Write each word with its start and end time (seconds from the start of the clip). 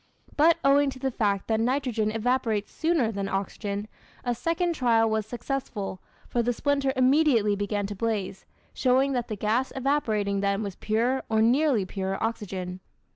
But 0.35 0.57
owing 0.65 0.89
to 0.89 0.97
the 0.97 1.11
fact 1.11 1.45
that 1.47 1.59
nitrogen 1.59 2.09
evaporates 2.09 2.71
sooner 2.73 3.11
than 3.11 3.29
oxygen, 3.29 3.87
a 4.23 4.33
second 4.33 4.73
trial 4.73 5.07
was 5.07 5.27
successful, 5.27 6.01
for 6.27 6.41
the 6.41 6.51
splinter 6.53 6.91
immediately 6.95 7.55
began 7.55 7.85
to 7.85 7.95
blaze, 7.95 8.47
showing 8.73 9.11
that 9.13 9.27
the 9.27 9.35
gas 9.35 9.71
evaporating 9.75 10.39
then 10.39 10.63
was 10.63 10.75
pure, 10.75 11.21
or 11.29 11.39
nearly 11.43 11.85
pure, 11.85 12.17
oxygen. 12.19 12.79